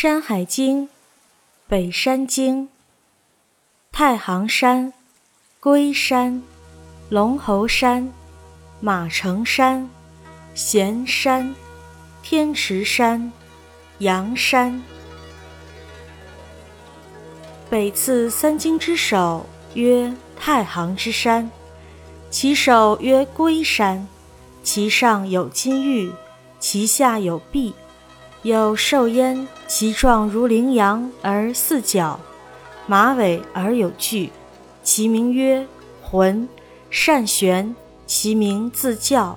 [0.00, 0.88] 山海经，
[1.66, 2.68] 北山经，
[3.90, 4.92] 太行山、
[5.58, 6.40] 龟山、
[7.08, 8.08] 龙猴山、
[8.78, 9.90] 马城山、
[10.54, 11.52] 咸山、
[12.22, 13.32] 天池山、
[13.98, 14.80] 阳山。
[17.68, 19.44] 北次三经之首，
[19.74, 21.50] 曰太行之山，
[22.30, 24.06] 其首曰龟山，
[24.62, 26.12] 其上有金玉，
[26.60, 27.74] 其下有璧，
[28.42, 32.20] 有兽焉，其状如羚羊而四角，
[32.86, 34.30] 马尾而有距，
[34.84, 35.66] 其名曰
[36.02, 36.48] 浑，
[36.88, 37.74] 善旋，
[38.06, 39.36] 其名自叫。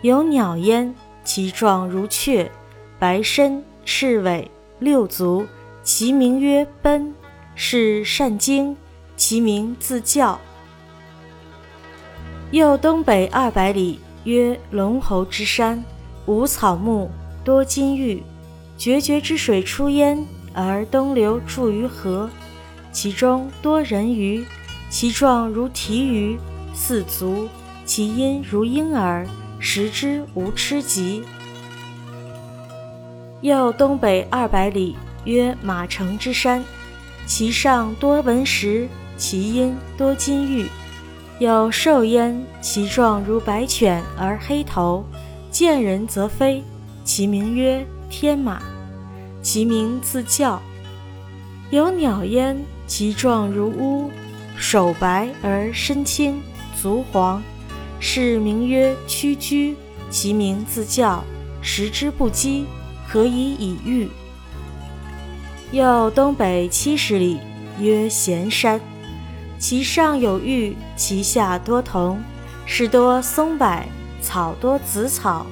[0.00, 2.50] 有鸟焉，其状如雀，
[2.98, 5.46] 白身，赤尾，六足，
[5.82, 7.14] 其名曰奔。
[7.54, 8.76] 是善经，
[9.16, 10.40] 其名自叫。
[12.50, 15.84] 又东北二百里，曰龙侯之山，
[16.26, 17.10] 无草木，
[17.44, 18.22] 多金玉，
[18.78, 22.28] 决绝之水出焉，而东流注于河。
[22.90, 24.44] 其中多人鱼，
[24.88, 26.38] 其状如提鱼，
[26.72, 27.48] 四足，
[27.84, 29.26] 其音如婴儿，
[29.58, 31.22] 食之无吃疾。
[33.42, 36.64] 又东北二百里，曰马城之山。
[37.26, 40.66] 其上多文石，其阴多金玉，
[41.38, 45.04] 有兽焉，其状如白犬而黑头，
[45.50, 46.62] 见人则飞，
[47.04, 48.62] 其名曰天马，
[49.42, 50.60] 其名自叫。
[51.70, 54.10] 有鸟焉，其状如乌，
[54.56, 56.40] 手白而身青，
[56.80, 57.42] 足黄，
[58.00, 59.76] 是名曰屈居，
[60.08, 61.22] 其名自叫，
[61.60, 62.64] 食之不饥，
[63.06, 64.08] 可以以御。
[65.72, 67.38] 又东北七十里，
[67.78, 68.80] 曰咸山，
[69.58, 72.18] 其上有玉，其下多铜，
[72.64, 73.84] 是多松柏，
[74.22, 75.44] 草多紫草。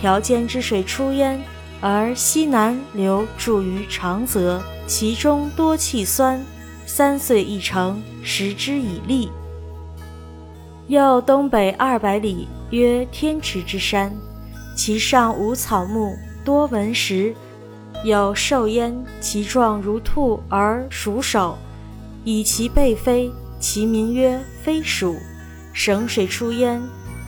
[0.00, 1.40] 条间之水出焉，
[1.80, 6.40] 而西南流注于长泽，其中多气酸，
[6.86, 9.30] 三岁一成，食之以利。
[10.86, 14.14] 又东北二百里，曰天池之山，
[14.76, 17.34] 其上无草木，多文石。
[18.04, 21.58] 有兽焉，其状如兔而鼠首，
[22.22, 25.16] 以其背飞，其名曰飞鼠。
[25.72, 26.80] 绳水出焉，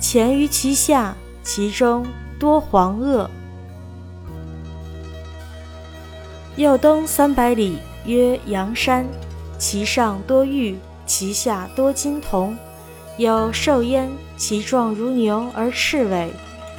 [0.00, 2.06] 潜于其下，其中
[2.38, 3.28] 多黄鹗。
[6.56, 9.06] 又东三百里，曰阳山，
[9.58, 12.56] 其上多玉，其下多金铜。
[13.16, 16.32] 有兽焉，其状如牛而赤尾，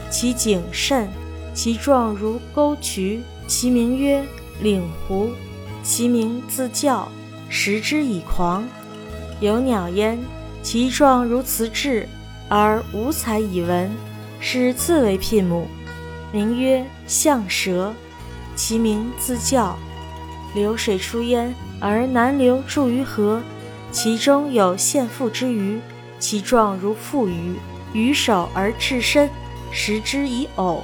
[0.10, 1.10] 其颈甚，
[1.54, 3.22] 其状如沟渠。
[3.48, 4.24] 其名曰
[4.60, 5.30] 岭狐，
[5.84, 7.08] 其名自叫，
[7.48, 8.64] 食之以狂。
[9.40, 10.18] 有鸟焉，
[10.64, 12.08] 其状如雌雉，
[12.50, 13.92] 而五彩以文，
[14.48, 15.68] 是自为聘母，
[16.32, 17.92] 名曰象蛇，
[18.56, 19.76] 其名自叫。
[20.54, 21.52] 流水出焉，
[21.82, 23.42] 而南流注于河，
[23.92, 25.82] 其中有献腹之鱼，
[26.20, 27.56] 其状如腹鱼，
[27.92, 29.28] 鱼首而赤身，
[29.72, 30.84] 食之以藕。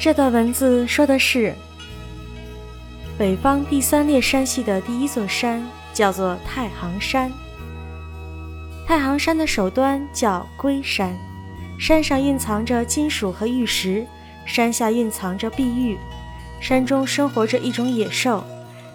[0.00, 1.54] 这段文字说的是，
[3.16, 7.32] 北方第三列山系的第一座山叫做太行山。
[8.86, 11.16] 太行山的首端叫龟山，
[11.78, 14.06] 山上蕴藏着金属和玉石，
[14.44, 15.98] 山下蕴藏着碧玉。
[16.60, 18.44] 山中生活着一种野兽，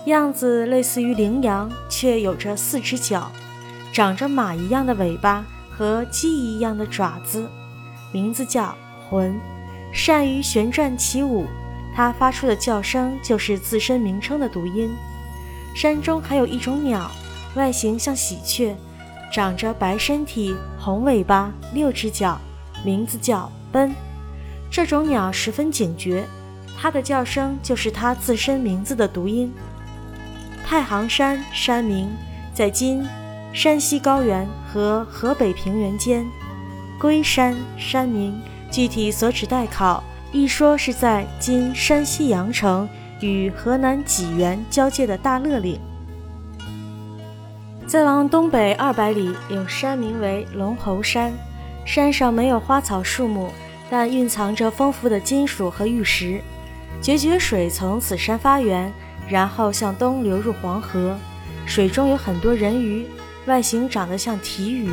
[0.06, 3.32] 样子类似于羚羊，却有着四只脚，
[3.92, 7.50] 长着马一样的尾巴和鸡一样的爪子，
[8.12, 8.76] 名字叫
[9.10, 9.40] 浑。
[9.92, 11.48] 善于旋转起舞，
[11.96, 14.88] 它发出的叫声就是自身名称的读音。
[15.76, 17.10] 山中还有一种鸟，
[17.56, 18.76] 外形像喜鹊，
[19.32, 22.40] 长着白身体、红尾巴、六只脚，
[22.84, 23.94] 名字叫奔。
[24.72, 26.26] 这种鸟十分警觉，
[26.80, 29.52] 它的叫声就是它自身名字的读音。
[30.66, 32.10] 太行山山名
[32.54, 33.08] 在今
[33.54, 36.26] 山西高原和河北平原间。
[37.00, 38.40] 龟山山名。
[38.72, 42.88] 具体所指代考，一说是在今山西阳城
[43.20, 45.80] 与河南济源交界的大乐岭。
[47.89, 51.33] 再往东北二百里，有山名为龙侯山，
[51.83, 53.51] 山上没有花草树木，
[53.89, 56.39] 但蕴藏着丰富的金属和玉石。
[57.01, 58.94] 决绝水从此山发源，
[59.27, 61.18] 然后向东流入黄河，
[61.65, 63.07] 水中有很多人鱼，
[63.47, 64.91] 外形长得像提鱼，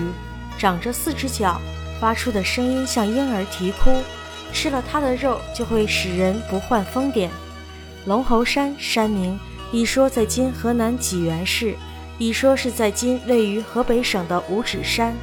[0.57, 1.61] 长着四只脚。
[2.01, 3.91] 发出的声音像婴儿啼哭，
[4.55, 7.29] 吃了它的肉就会使人不患疯癫。
[8.07, 9.39] 龙侯山山名，
[9.71, 11.75] 一说在今河南济源市，
[12.19, 15.15] 一说是在今位于河北省的五指山。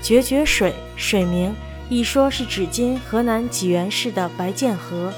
[0.00, 1.54] 决绝水水名，
[1.88, 5.12] 一说是指今河南济源市的白涧河。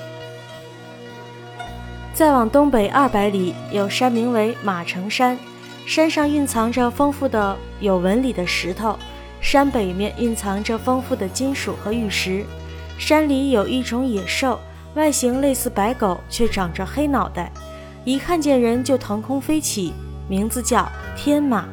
[2.13, 5.39] 再往东北二百里，有山名为马城山，
[5.87, 8.99] 山上蕴藏着丰富的有纹理的石头，
[9.41, 12.45] 山北面蕴藏着丰富的金属和玉石。
[12.99, 14.61] 山里有一种野兽，
[14.95, 17.51] 外形类似白狗，却长着黑脑袋，
[18.05, 19.93] 一看见人就腾空飞起，
[20.29, 21.67] 名字叫天马。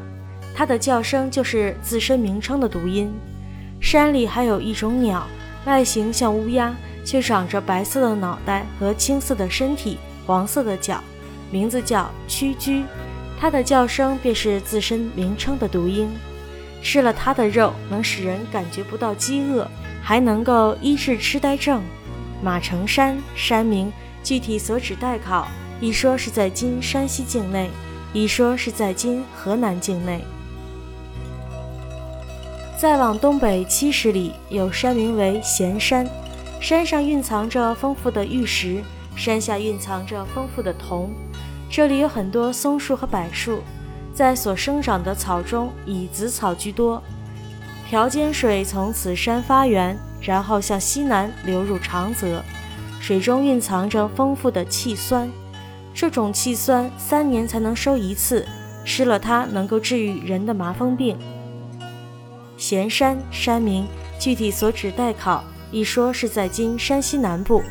[0.54, 3.12] 它的叫声就是自身名称的读音。
[3.80, 5.26] 山里还有一种鸟，
[5.66, 6.76] 外形像乌鸦，
[7.06, 9.98] 却长着白色的脑袋和青色的身体。
[10.26, 11.02] 黄色的脚，
[11.50, 12.84] 名字叫屈居，
[13.40, 16.10] 它的叫声便是自身名称的读音。
[16.84, 19.68] 吃了它的肉，能使人感觉不到饥饿，
[20.02, 21.82] 还能够医治痴呆症。
[22.44, 23.92] 马城山山名，
[24.24, 25.48] 具体所指待考，
[25.80, 27.70] 一说是在今山西境内，
[28.14, 30.24] 一说是在今河南境内。
[32.78, 36.08] 再往东北七十里，有山名为咸山，
[36.60, 38.84] 山上蕴藏着丰富的玉石。
[39.16, 41.12] 山下蕴藏着丰富的铜，
[41.70, 43.62] 这里有很多松树和柏树，
[44.14, 47.04] 在所生长的草中以紫草居多。
[47.88, 52.42] 条间水从此山发源，然后向西南流入长泽，
[53.02, 55.30] 水中蕴藏着丰富的气酸，
[55.94, 58.46] 这种气酸三年才能收一次，
[58.86, 61.18] 吃了它能够治愈人的麻风病。
[62.58, 63.88] 咸山山名，
[64.20, 67.62] 具体所指待考，一说是在今山西南部。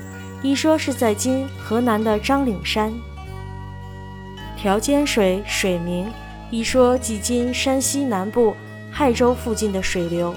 [0.42, 2.90] 一说是在今河南的张岭山，
[4.56, 6.10] 条间水水名，
[6.50, 8.56] 一说即今山西南部
[8.90, 10.32] 亥州附近的水流；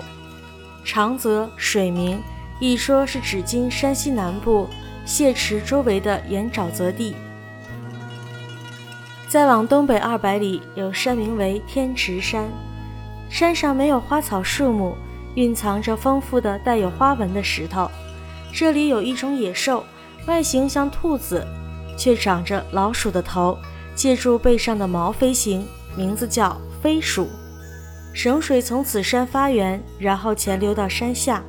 [0.84, 2.22] 长泽水名，
[2.60, 4.68] 一说是指今山西南部
[5.06, 7.16] 谢池周围的盐沼泽地。
[9.34, 12.48] 再往东北二百里，有山名为天池山，
[13.32, 14.96] 山上没有花草树木，
[15.34, 17.90] 蕴藏着丰富的带有花纹的石头。
[18.54, 19.84] 这里有一种野兽。
[20.28, 21.44] 外形像兔子，
[21.98, 23.58] 却长着老鼠的头，
[23.96, 25.66] 借助背上的毛飞行，
[25.98, 27.28] 名字叫飞鼠。
[28.14, 31.44] 省水从此山发源，然后潜流到山下，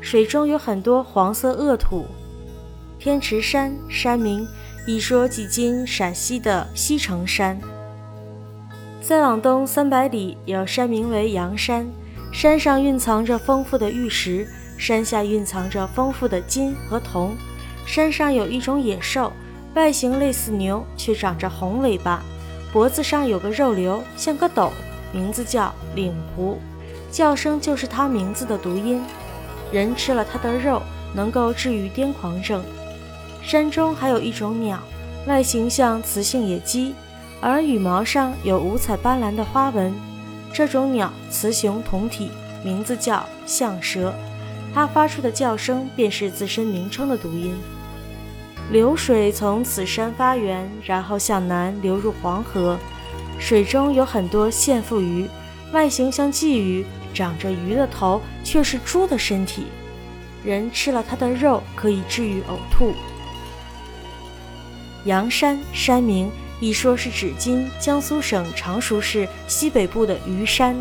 [0.00, 2.04] 水中有很多黄色恶土。
[2.98, 4.44] 天池山山名，
[4.88, 7.60] 一说即今陕西的西城山。
[9.02, 11.86] 再往东三百里，有山名为阳山，
[12.32, 14.48] 山上蕴藏着丰富的玉石，
[14.78, 17.36] 山下蕴藏着丰富的金和铜。
[17.84, 19.30] 山上有一种野兽，
[19.74, 22.22] 外形类似牛，却长着红尾巴，
[22.72, 24.72] 脖子上有个肉瘤，像个斗，
[25.12, 26.56] 名字叫岭狐，
[27.10, 29.02] 叫声就是它名字的读音。
[29.70, 30.80] 人吃了它的肉，
[31.14, 32.64] 能够治愈癫狂症。
[33.48, 34.78] 山中还有一种鸟，
[35.26, 36.94] 外形像雌性野鸡，
[37.40, 39.90] 而羽毛上有五彩斑斓的花纹。
[40.52, 42.30] 这种鸟雌雄同体，
[42.62, 44.12] 名字叫象蛇，
[44.74, 47.56] 它发出的叫声便是自身名称的读音。
[48.70, 52.76] 流水从此山发源，然后向南流入黄河。
[53.38, 55.26] 水中有很多线腹鱼，
[55.72, 56.84] 外形像鲫鱼，
[57.14, 59.68] 长着鱼的头，却是猪的身体。
[60.44, 62.92] 人吃了它的肉，可以治愈呕吐。
[65.08, 70.76] 阳山山名，一说是指今江苏省常熟市西北部的虞山。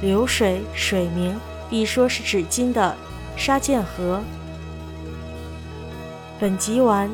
[0.00, 1.38] 流水水名，
[1.68, 2.96] 一说是指今的
[3.36, 4.22] 沙涧河。
[6.40, 7.10] 本集完。